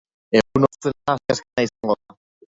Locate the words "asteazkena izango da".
1.15-2.19